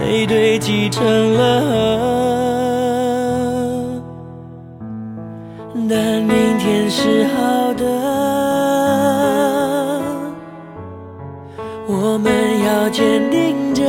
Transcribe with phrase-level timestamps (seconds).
[0.00, 2.02] 泪堆积成了河，
[5.88, 7.84] 但明天是好的。
[11.86, 12.32] 我们
[12.64, 13.84] 要坚定着，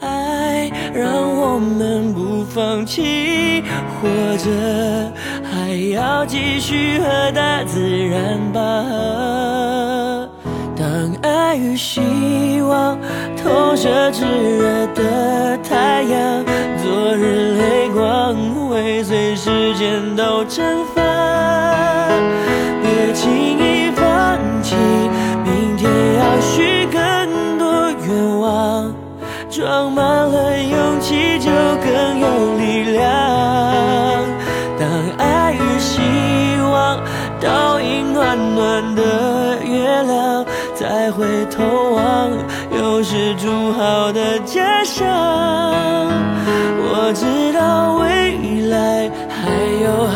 [0.00, 3.62] 爱让我们不放弃，
[4.00, 5.12] 活着
[5.44, 10.28] 还要继续和大自然拔河。
[10.76, 12.02] 当爱与心
[12.70, 12.96] 望
[13.36, 16.44] 投射炙热的太阳，
[16.80, 18.36] 昨日泪光
[18.68, 21.02] 会随时间都蒸发，
[22.80, 24.76] 别轻易放弃。
[25.44, 28.94] 明天要许更多愿望，
[29.50, 33.02] 装满了勇气就更有力量。
[34.78, 36.00] 当爱与希
[36.72, 37.00] 望
[37.40, 41.99] 倒映暖暖的月亮，再回头望，
[43.50, 45.06] 又是筑好的家乡。
[46.82, 49.50] 我知道未来还
[49.82, 50.06] 有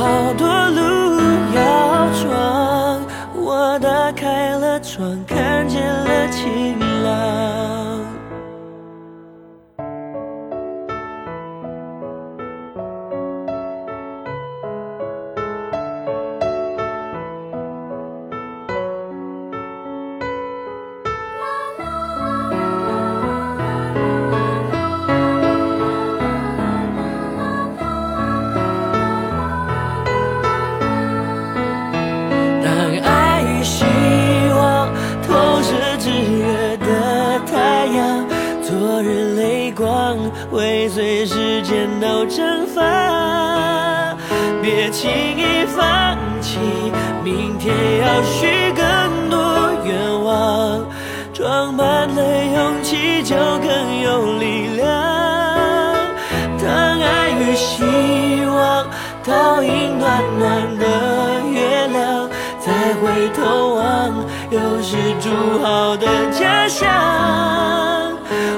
[65.25, 65.31] 筑
[65.63, 66.87] 好的家乡。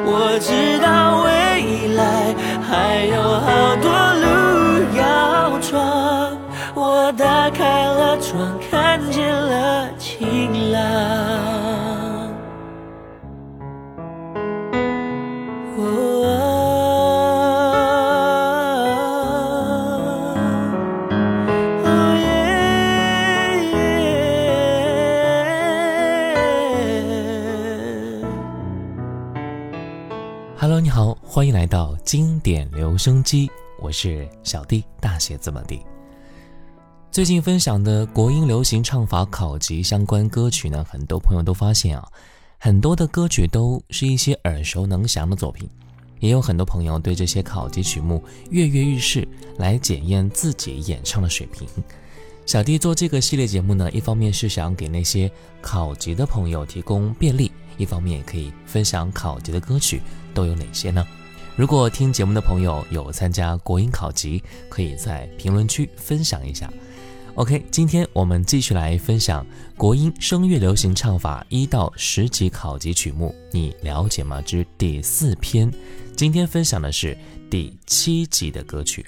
[0.04, 2.34] 我知道未来
[2.69, 3.47] 还有好
[3.77, 3.87] 多
[4.19, 4.27] 路
[4.99, 5.00] 要
[5.60, 6.37] 闯，
[6.75, 11.46] 我打开了窗，看见了晴朗。
[31.37, 35.83] 欢迎来到经典留声机，我是小弟，大写字母 D。
[37.11, 42.09] 最近分享的国音流行唱法考级相关歌曲呢，很多朋友都发现啊，
[42.57, 45.69] 很多的歌曲都是一些耳熟能详的作品，
[46.21, 51.69] 也有很多朋友对这些考级曲目跃跃欲试，来检验自己演唱的水平。
[52.47, 55.31] 小弟做这个系列节目呢，一方面是想给那些
[55.61, 60.00] 考级的朋友提供便利，一方面也可以分享考级的歌曲
[60.32, 61.06] 都有哪些呢？
[61.56, 66.70] 如果听节目的朋友有参加国音考级，可以在评论区分享一下。
[67.35, 69.44] OK，今天我们继续来分享
[69.75, 74.43] 国音声乐流行唱法一到十级考级曲目，你了解吗？
[74.43, 75.73] 之第四篇。
[76.14, 77.17] 今天分享的是
[77.50, 79.06] 第七集的歌曲。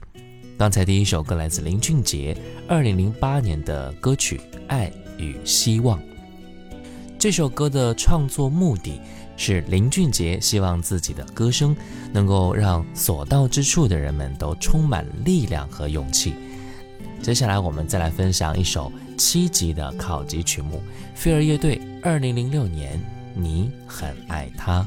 [0.56, 2.34] 刚才第一首歌来自林俊杰，
[2.66, 5.98] 二零零八年的歌曲《爱与希望》。
[7.18, 9.00] 这首歌的创作目的
[9.38, 11.74] 是林俊杰希望自己的歌声
[12.12, 16.34] 能够让所到之处的人们都充满力量和勇气。
[17.22, 20.82] 接下来我们再来分享一首七级的考级曲目，
[21.14, 22.98] 飞儿乐队二零零六年
[23.34, 24.86] 《你很爱他》。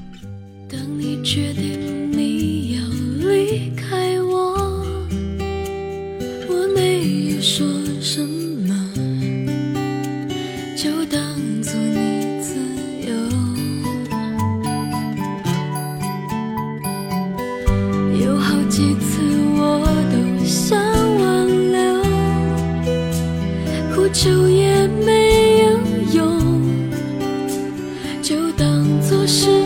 [0.70, 2.84] 当你决定你要
[3.30, 4.86] 离开我，
[6.48, 7.66] 我没有说
[24.14, 25.80] 求也没有
[26.14, 26.62] 用，
[28.22, 29.61] 就当作是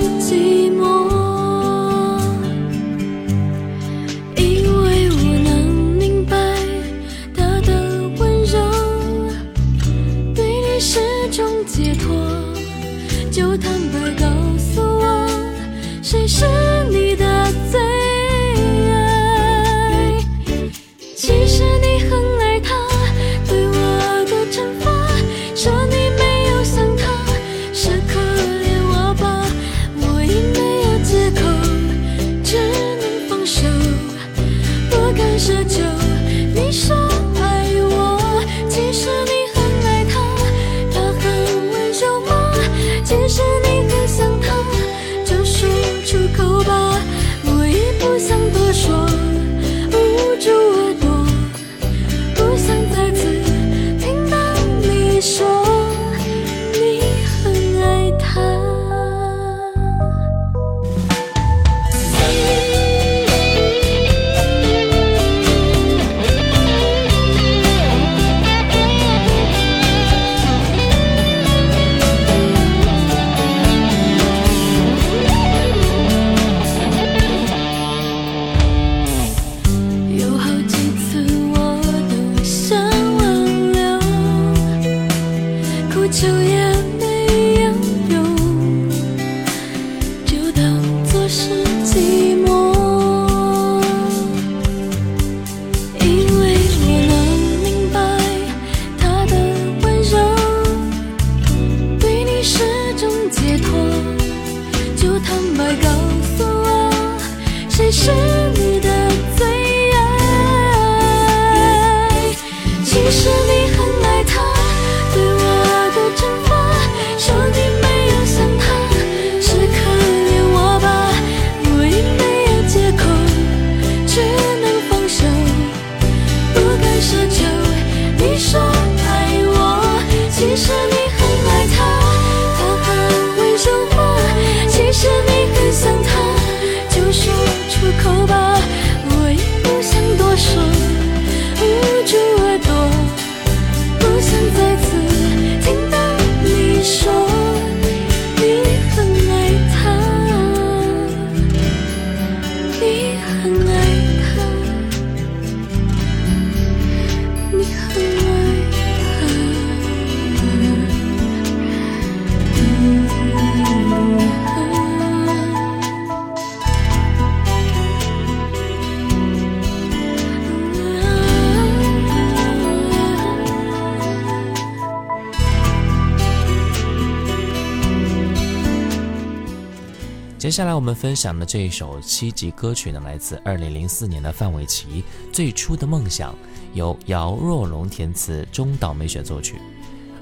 [180.55, 186.31] 下来我们分享的这一首七级歌曲呢，来自二零零四年的范玮琪《最初的梦想》，
[186.73, 189.59] 由姚若龙填词，中岛美雪作曲。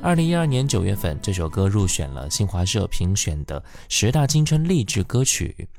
[0.02, 5.70] 二零一二年九月份，这首歌入选了新华社评选的十大青春励志歌曲。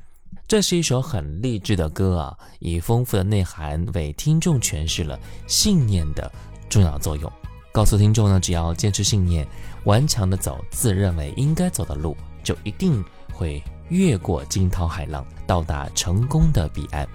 [0.47, 5.19] 这是一首很励志的歌啊，以丰富的内涵为听众诠释了
[5.49, 6.31] 信念的
[6.71, 7.29] 重要作用，
[7.73, 9.45] 告诉听众呢，只要坚持信念，
[9.83, 13.61] 顽强的走自认为应该走的路，就一定会
[13.95, 17.09] 越过惊涛骇浪，到达成功的彼岸。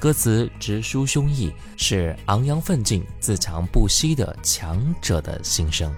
[0.00, 5.94] 歌词直抒胸臆，是昂扬奋进、自强不息的强者的心声。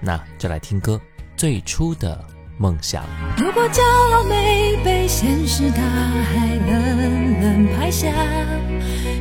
[0.00, 0.98] 那就来听歌，
[1.36, 2.22] 最初的
[2.58, 3.04] 梦想。
[3.36, 8.10] 如果骄傲没被现实大海冷冷拍下，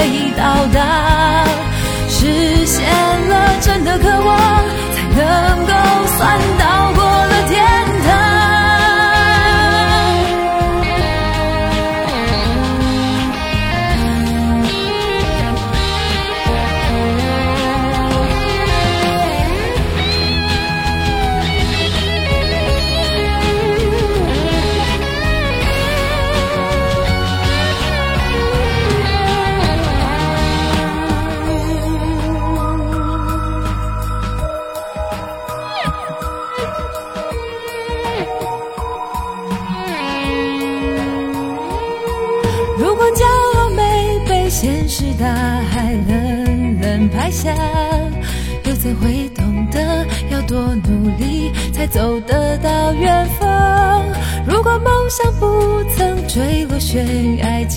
[0.00, 1.44] 会到达，
[2.08, 2.82] 实现
[3.28, 4.64] 了真的渴望，
[4.94, 5.72] 才能够
[6.16, 6.92] 算到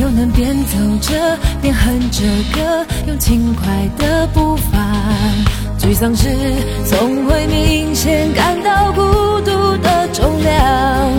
[0.00, 2.22] 又能边走着边哼着
[2.54, 3.66] 歌，用轻快
[3.98, 4.78] 的步伐。
[5.78, 6.26] 沮丧时
[6.86, 9.02] 总会明显感到孤
[9.42, 11.12] 独的重量，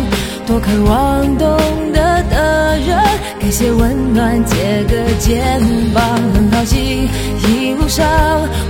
[0.47, 1.47] 多渴望懂
[1.93, 2.97] 得的人。
[3.39, 5.61] 给些温暖，借个肩
[5.93, 7.07] 膀，很高兴
[7.47, 8.03] 一路上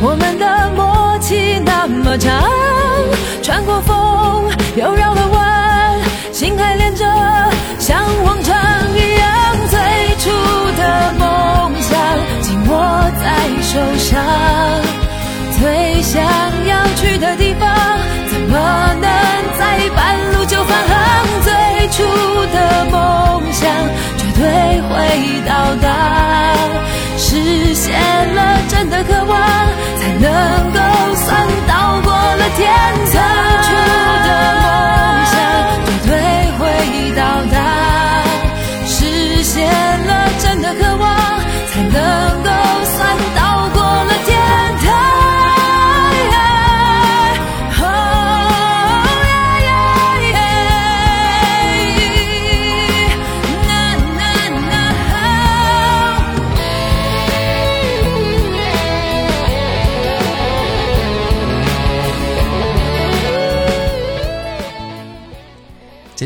[0.01, 2.44] 我们的默契那么长，
[3.41, 6.00] 穿过风又绕了弯，
[6.34, 7.06] 心还连着，
[13.32, 14.22] 在受伤，
[15.58, 16.22] 最想
[16.66, 17.70] 要去的地方，
[18.28, 19.10] 怎么能
[19.58, 20.96] 在半路就返航？
[21.42, 21.54] 最
[21.92, 22.04] 初
[22.52, 23.70] 的梦想。
[24.18, 24.92] 绝对，会
[25.48, 25.88] 到达，
[27.18, 27.98] 实现
[28.36, 29.40] 了真的渴望，
[29.98, 30.80] 才能够
[31.16, 32.00] 算到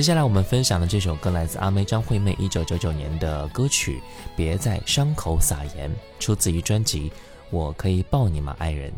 [0.05, 3.97] 接下来我们分享的这首歌来自阿妹张惠妹一九九九年的歌曲
[4.35, 7.09] 《别在伤口撒盐》，出自于专辑
[7.49, 8.91] 《我可以抱你吗，爱人》。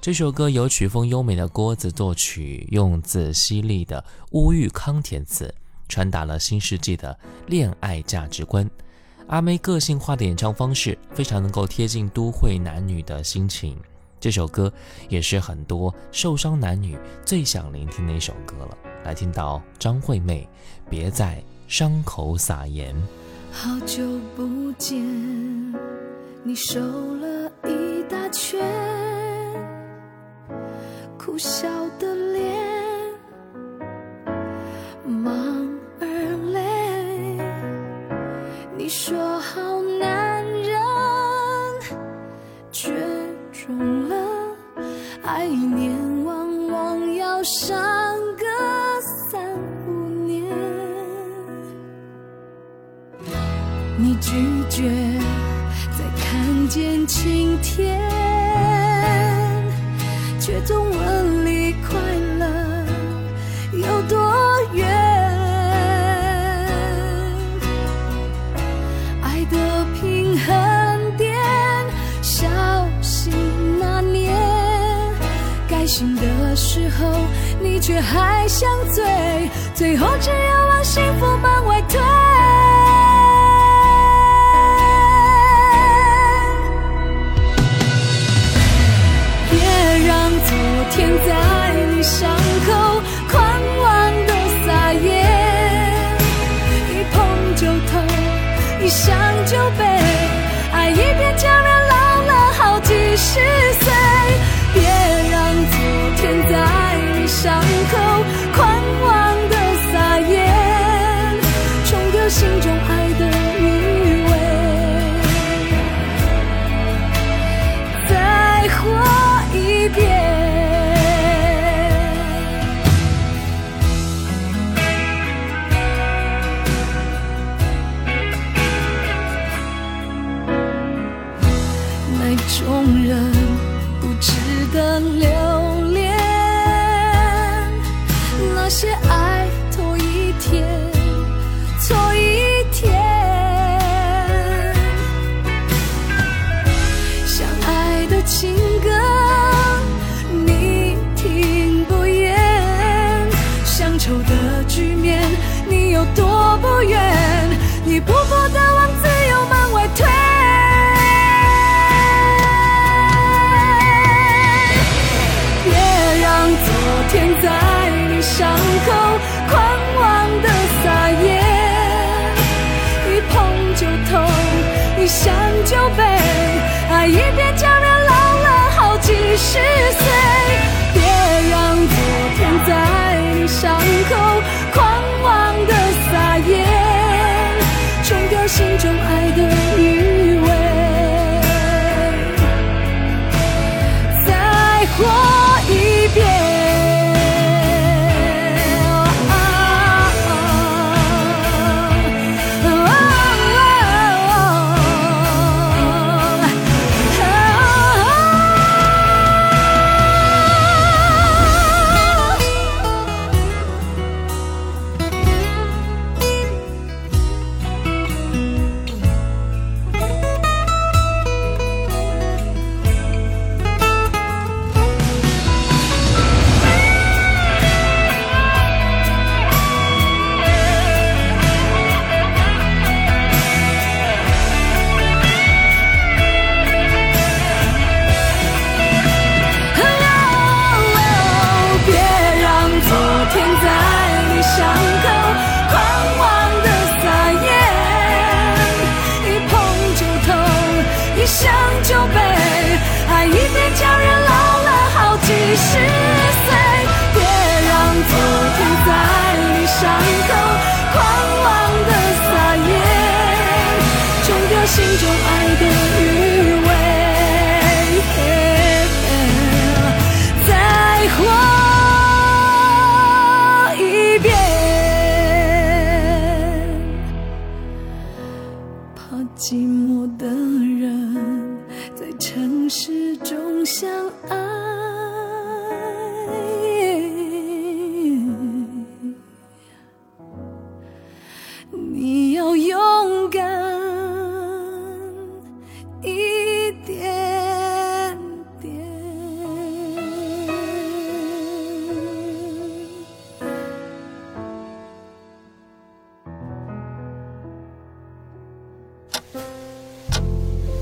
[0.00, 5.54] 这首歌由曲风优美的郭子作曲，用字犀利的乌玉康填词，
[5.90, 7.14] 传达了新世纪的
[7.46, 8.66] 恋爱价值观。
[9.26, 13.76] 阿妹个性化的演唱方式，非常能够贴近都会男女的心情。
[14.18, 14.72] 这首歌
[15.10, 18.89] 也是很多受伤男女最想聆听的一首歌了。
[19.04, 20.48] 来听到张惠妹，
[20.88, 22.94] 别在伤口撒盐。
[23.52, 24.02] 好久
[24.36, 25.00] 不见，
[26.42, 28.60] 你瘦了一大圈，
[31.18, 33.14] 苦笑的脸，
[35.04, 35.68] 忙
[36.00, 36.06] 而
[36.52, 37.38] 累。
[38.76, 39.60] 你说好
[54.20, 54.32] 拒
[54.68, 54.90] 绝
[55.96, 57.98] 再看见晴天
[60.38, 61.98] 却总问离快
[62.38, 62.84] 乐
[63.72, 64.18] 有多
[64.74, 64.86] 远
[69.22, 71.34] 爱的平衡点
[72.20, 72.46] 小
[73.00, 73.32] 心
[73.78, 74.36] 那年
[75.68, 77.10] 该醒的时候
[77.62, 82.09] 你却还想醉最后只有往幸福门外推
[108.00, 108.49] C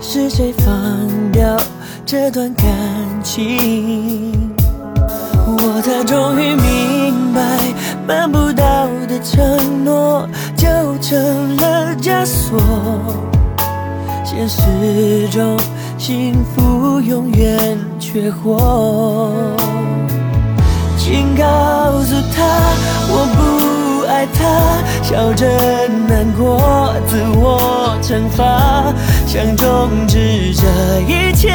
[0.00, 0.66] 是谁放
[1.32, 1.56] 掉
[2.04, 2.66] 这段感
[3.22, 4.54] 情？
[5.46, 7.40] 我才终于明白，
[8.06, 10.66] 办不到的承诺就
[11.00, 12.60] 成了枷锁。
[14.24, 15.58] 现实中，
[15.98, 19.56] 幸福永远缺货。
[20.98, 21.44] 请告
[22.02, 22.44] 诉他，
[23.08, 24.82] 我不爱他。
[25.08, 25.46] 笑着
[26.08, 28.92] 难过，自我惩罚，
[29.24, 30.66] 想终止这
[31.02, 31.48] 一切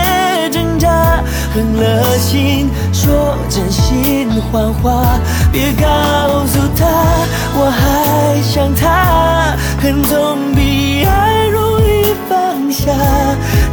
[0.50, 1.22] 挣扎，
[1.54, 5.20] 狠了心说真心谎话，
[5.52, 5.84] 别告
[6.46, 6.88] 诉他
[7.54, 12.90] 我还想他，恨总比爱容易放下。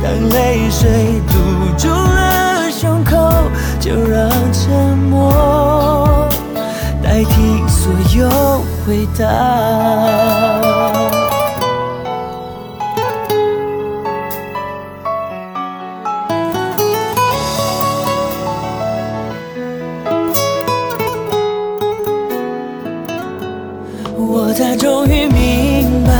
[0.03, 1.35] 当泪水堵
[1.79, 3.17] 住了胸口，
[3.79, 6.29] 就让沉默
[7.01, 8.29] 代替所有
[8.89, 9.23] 回答。
[24.17, 26.11] 我才终于明白，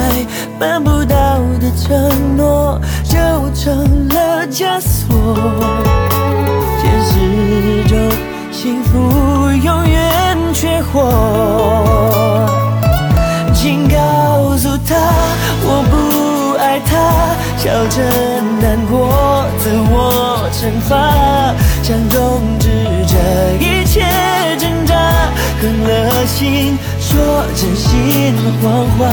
[0.59, 3.17] 办不到的承诺就
[3.55, 5.17] 成了枷锁。
[6.83, 7.99] 现实中
[8.53, 8.99] 幸福
[9.53, 10.08] 永远
[10.79, 12.47] 缺货，
[13.53, 14.95] 请告诉他
[15.65, 18.01] 我不爱他，笑着
[18.61, 20.95] 难过，自我惩罚，
[21.83, 22.69] 想终止
[23.09, 23.15] 这
[23.59, 24.05] 一切
[24.57, 24.95] 挣扎，
[25.61, 29.09] 狠了心说真心谎话，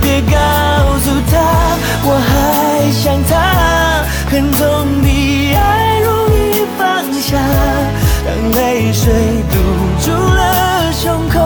[0.00, 0.30] 别告
[1.04, 1.36] 诉他
[2.02, 3.30] 我还想他，
[4.30, 6.80] 恨总比爱容易放
[7.20, 7.36] 下。
[8.24, 9.12] 当泪水
[9.50, 9.58] 堵
[10.02, 10.69] 住了
[11.02, 11.40] 胸口，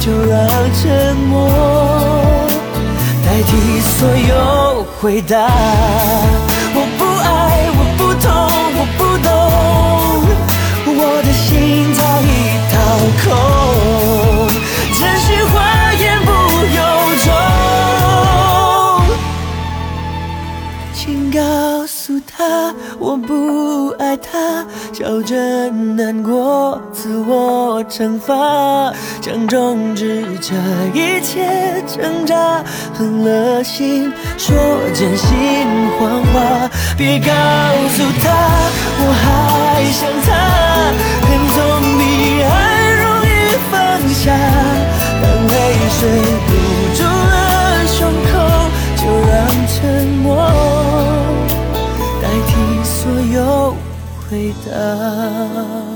[0.00, 0.38] 就让
[0.72, 1.50] 沉默
[3.22, 5.36] 代替所有回答。
[6.74, 7.28] 我不爱，
[7.76, 8.26] 我不痛，
[8.78, 9.28] 我不懂，
[10.96, 11.44] 我的心
[11.92, 12.26] 早已
[12.72, 12.74] 掏
[13.22, 13.24] 空，
[14.94, 15.54] 真心话
[15.92, 16.30] 言不
[16.78, 16.80] 由
[17.26, 17.28] 衷。
[20.94, 21.38] 请告
[21.86, 22.34] 诉他
[22.98, 25.36] 我不爱他，笑着
[25.70, 30.54] 难过，自我惩罚，想终止这
[30.94, 32.62] 一切挣扎，
[32.94, 34.56] 狠了心说
[34.94, 35.28] 真心
[35.98, 37.26] 谎话，别告
[37.90, 38.24] 诉他
[38.98, 40.28] 我还想他，
[41.26, 41.56] 恨总
[41.98, 42.02] 比
[42.42, 42.54] 爱
[43.02, 43.28] 容易
[43.70, 43.74] 放
[44.14, 44.24] 下，
[45.22, 45.54] 当泪
[45.98, 46.00] 水
[46.46, 46.50] 堵
[46.96, 47.34] 住了
[47.86, 47.98] 胸
[48.30, 48.34] 口，
[48.96, 49.34] 就让
[49.68, 49.76] 沉
[50.22, 50.24] 默
[52.22, 52.50] 代替
[52.84, 52.96] 所
[53.34, 53.36] 有
[54.28, 55.95] 回答。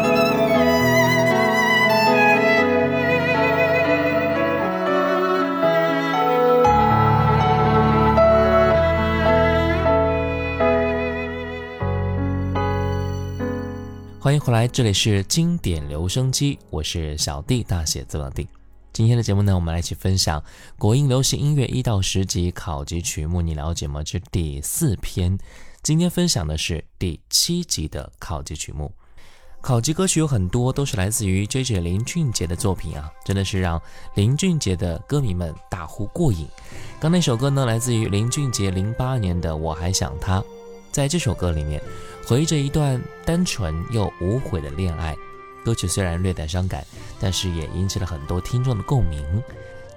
[14.23, 18.47] 欢迎回来，这里是经典留声机，我是小弟，大写字母弟。
[18.93, 20.43] 今天的节目呢，我们来一起分享
[20.77, 24.03] 国音流行音乐一到十级考级曲目，你了解吗？
[24.03, 25.35] 这第四篇。
[25.81, 28.93] 今天分享的是第七集的考级曲目。
[29.59, 31.79] 考级歌曲有很多，都是来自于 J.J.
[31.79, 33.81] 林俊杰的作品啊，真的是让
[34.13, 36.47] 林俊杰的歌迷们大呼过瘾。
[36.99, 40.39] 刚那首歌呢，来自于林俊杰零八年的《我还想他》。
[40.91, 41.81] 在这首歌里面，
[42.25, 45.15] 回忆着一段单纯又无悔的恋爱。
[45.63, 46.85] 歌曲虽然略带伤感，
[47.19, 49.23] 但是也引起了很多听众的共鸣。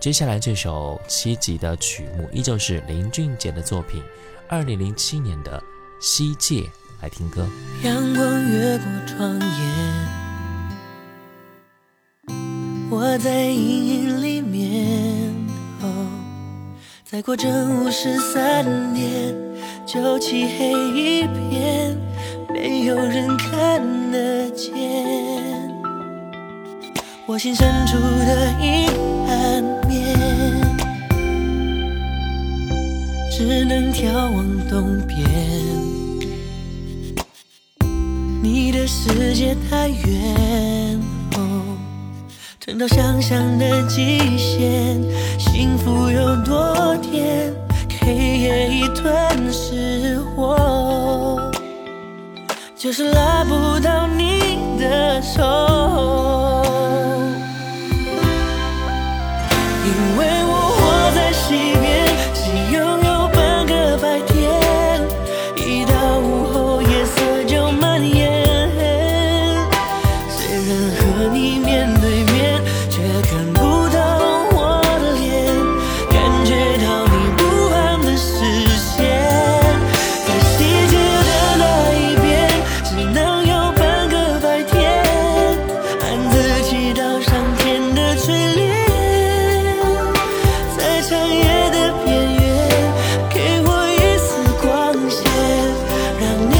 [0.01, 4.03] 接下来这首七级的曲目，依旧是林俊杰的作品，
[4.49, 5.59] 二零零七年的
[6.01, 6.61] 《西界》。
[7.01, 7.47] 来听歌。
[7.83, 10.09] 阳光越过窗沿，
[12.91, 15.35] 我在阴影里面。
[17.05, 19.35] 再过正午十三点，
[19.87, 21.97] 就漆黑一片，
[22.53, 23.81] 没有人看
[24.11, 24.73] 得见。
[27.27, 28.89] 我心深处的阴
[29.29, 30.15] 暗面，
[33.31, 35.19] 只能眺望东边。
[38.43, 41.01] 你的世界太远，
[41.37, 41.79] 哦，
[42.61, 45.03] 撑到想象的极限。
[45.39, 47.53] 幸福有多甜，
[48.01, 51.34] 黑夜已吞噬我，
[52.85, 56.44] 就是拉不到你的手。
[96.25, 96.54] 让你。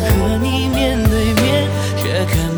[0.00, 2.51] 和你面对面，却看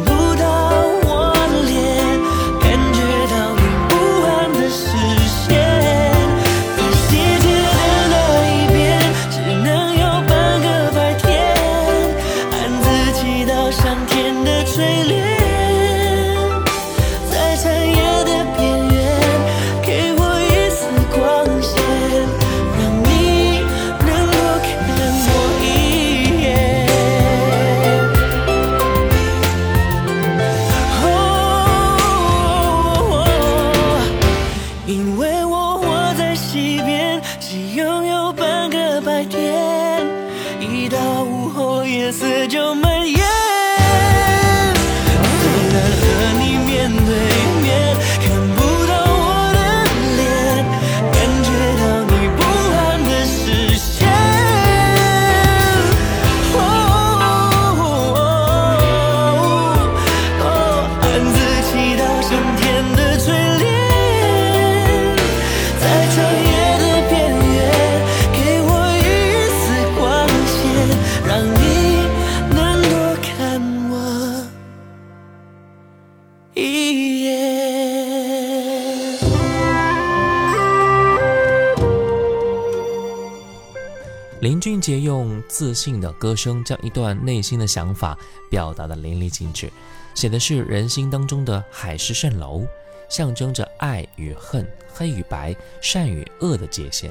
[84.85, 88.15] 杰用自信的歌声，将一段内心的想法
[88.51, 89.73] 表达的淋漓尽致，
[90.15, 92.67] 写的是人心当中的海市蜃楼，
[93.09, 97.11] 象征着爱与恨、黑与白、善与恶的界限。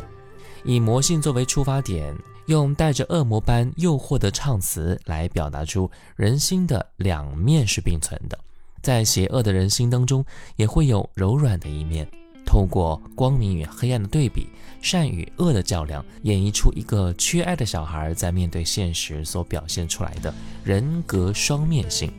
[0.64, 8.38] 以魔性作为出发点，用带着恶魔般诱惑的唱词来表达出人心的两面是并存的，
[8.84, 10.24] 在邪恶的人心当中，
[10.58, 12.08] 也会有柔软的一面。
[12.46, 14.48] 透过光明与黑暗的对比，
[14.82, 22.12] 善与恶的较量，演绎出一个缺爱的小孩在面对现实所表现出来的人格双面性。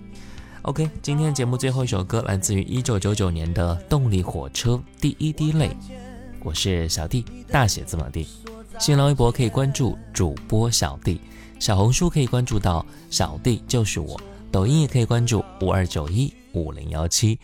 [0.63, 5.77] OK，今天的节目最后一首歌来自于一九九九年的动力火车第一滴泪。
[6.43, 8.27] 我是小弟，大写字母 D。
[8.79, 11.21] 新浪微博可以关注主播小弟，
[11.61, 17.39] 小红书可以关注到小弟就是我，抖音也可以关注五二九一五零幺七。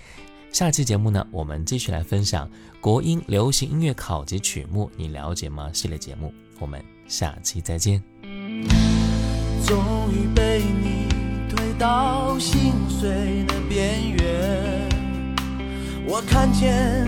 [0.53, 5.71] 下期节目呢，我们继续来分享国音流行音乐考级曲目，你了解吗？
[5.73, 8.03] 系列节目，我们下期再见。
[9.65, 9.79] 终
[10.13, 11.09] 于被你
[11.49, 14.89] 推到心碎的边缘，
[16.05, 17.07] 我看见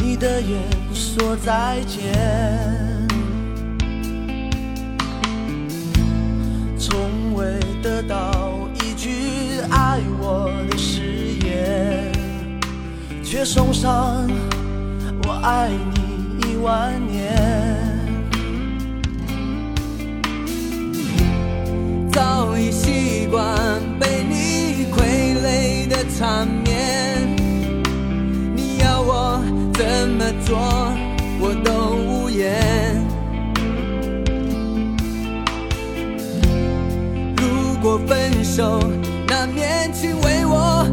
[0.00, 0.60] 你的眼
[0.92, 2.12] 说再见，
[6.76, 8.49] 从未得到
[13.30, 14.28] 却送上
[15.22, 17.32] 我爱你一万年。
[22.10, 23.56] 早已习惯
[24.00, 27.36] 被你傀儡的缠绵，
[28.56, 29.40] 你要我
[29.74, 30.58] 怎么做，
[31.38, 33.00] 我都无言。
[37.36, 38.80] 如果分手，
[39.28, 40.84] 难免请为我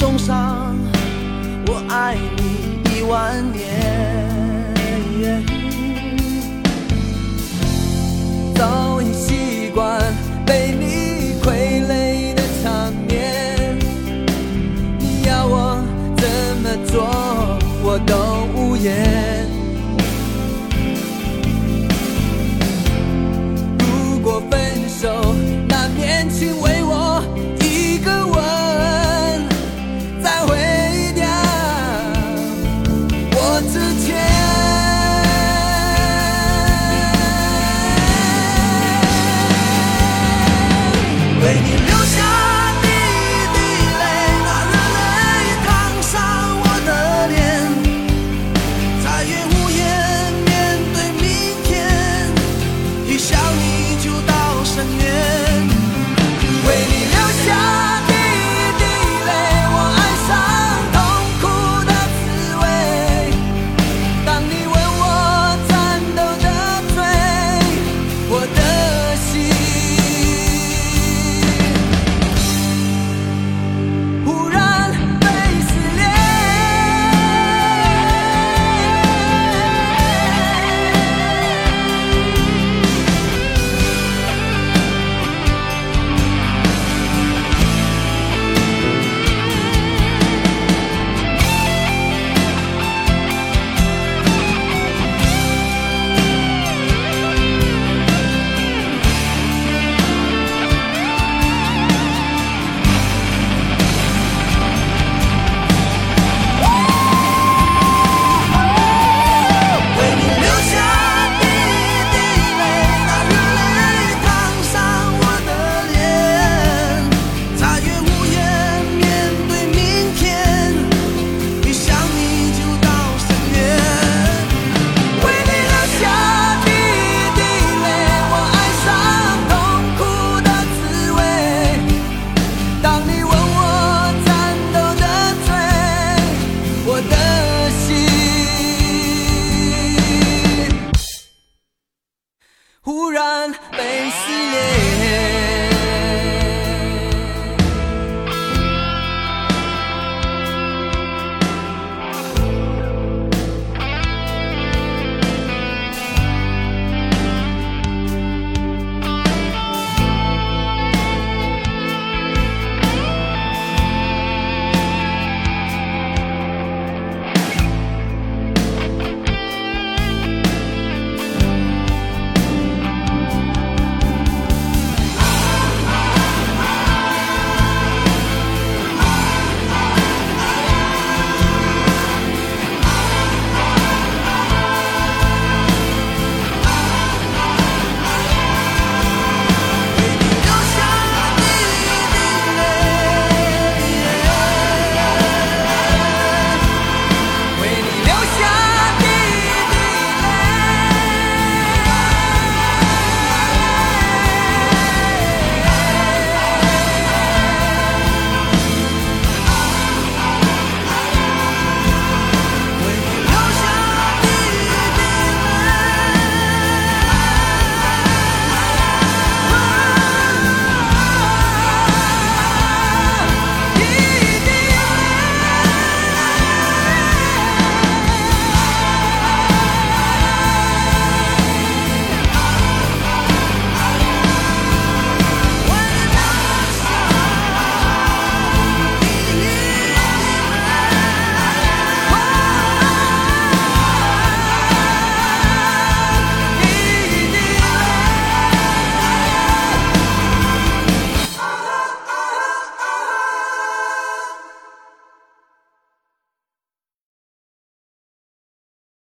[0.00, 0.74] 送上
[1.66, 3.68] 我爱你一万年。
[8.54, 10.00] 早已习惯
[10.46, 13.78] 被你傀儡的场面，
[14.98, 15.84] 你要我
[16.16, 16.26] 怎
[16.62, 17.04] 么做，
[17.84, 19.09] 我都无言。